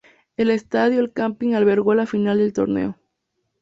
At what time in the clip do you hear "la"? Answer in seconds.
1.93-2.07